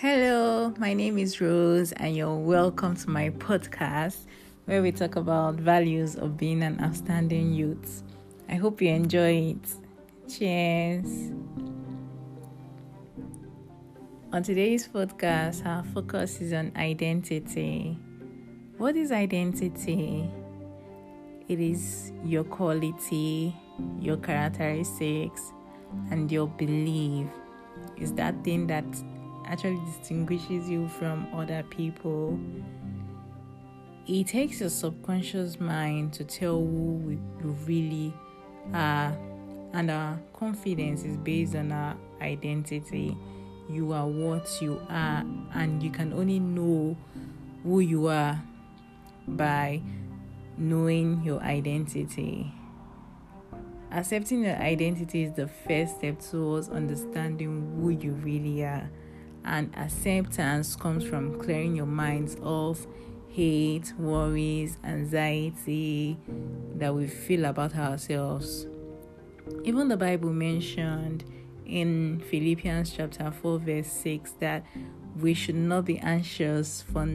[0.00, 4.26] Hello, my name is Rose, and you're welcome to my podcast
[4.66, 8.04] where we talk about values of being an outstanding youth.
[8.48, 9.74] I hope you enjoy it.
[10.32, 11.32] Cheers.
[14.32, 17.98] On today's podcast, our focus is on identity.
[18.76, 20.30] What is identity?
[21.48, 23.52] It is your quality,
[23.98, 25.52] your characteristics,
[26.12, 27.26] and your belief.
[27.96, 28.84] Is that thing that
[29.48, 32.38] actually distinguishes you from other people.
[34.06, 38.12] It takes your subconscious mind to tell who you really
[38.72, 39.16] are,
[39.72, 43.16] and our confidence is based on our identity.
[43.70, 46.96] You are what you are, and you can only know
[47.62, 48.42] who you are
[49.26, 49.82] by
[50.56, 52.52] knowing your identity.
[53.90, 58.88] Accepting your identity is the first step towards understanding who you really are
[59.44, 62.86] and acceptance comes from clearing your minds of
[63.28, 66.18] hate, worries, anxiety
[66.74, 68.66] that we feel about ourselves.
[69.64, 71.24] Even the Bible mentioned
[71.64, 74.64] in Philippians chapter 4 verse 6 that
[75.20, 77.06] we should not be anxious for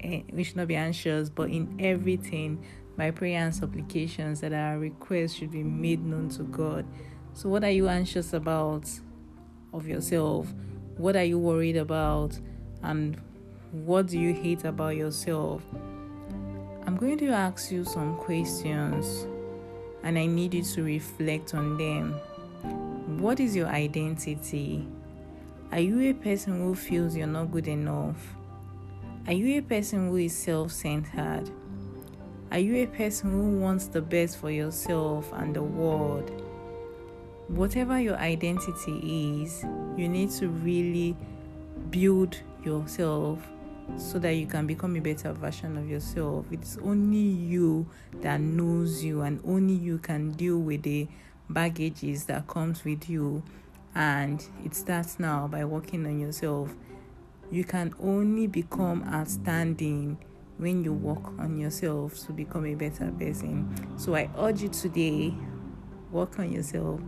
[0.00, 2.64] eh, we should not be anxious but in everything
[2.96, 6.84] by prayer and supplications that our requests should be made known to God.
[7.32, 8.90] So what are you anxious about
[9.72, 10.52] of yourself?
[10.98, 12.36] What are you worried about?
[12.82, 13.20] And
[13.70, 15.62] what do you hate about yourself?
[16.84, 19.26] I'm going to ask you some questions
[20.02, 22.14] and I need you to reflect on them.
[23.20, 24.88] What is your identity?
[25.70, 28.34] Are you a person who feels you're not good enough?
[29.28, 31.48] Are you a person who is self centered?
[32.50, 36.47] Are you a person who wants the best for yourself and the world?
[37.48, 39.64] Whatever your identity is,
[39.96, 41.16] you need to really
[41.90, 43.40] build yourself
[43.96, 46.44] so that you can become a better version of yourself.
[46.50, 47.88] It's only you
[48.20, 51.08] that knows you and only you can deal with the
[51.48, 53.42] baggages that comes with you
[53.94, 56.74] and it starts now by working on yourself.
[57.50, 60.18] You can only become outstanding
[60.58, 63.96] when you work on yourself to become a better person.
[63.96, 65.32] So I urge you today
[66.10, 67.00] work on yourself.